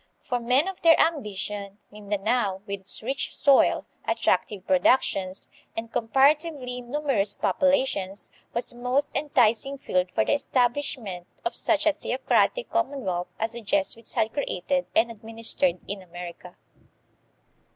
[0.19, 6.83] For men of their ambition, Mindanao, with its rich soil, attractive productions, ajid compara tively
[6.83, 13.27] numerous populations, was a most enticing field for the establishment of such a theocratic commonwealth
[13.37, 16.57] as the Jesuits had created and administered in America.